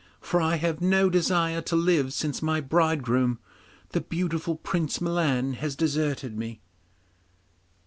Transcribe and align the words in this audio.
For 0.19 0.41
I 0.41 0.55
have 0.55 0.81
no 0.81 1.11
desire 1.11 1.61
to 1.61 1.75
live 1.75 2.11
since 2.11 2.41
my 2.41 2.59
bridegroom, 2.59 3.37
the 3.89 4.01
beautiful 4.01 4.55
Prince 4.55 4.99
Milan, 4.99 5.53
has 5.53 5.75
deserted 5.75 6.35
me. 6.39 6.59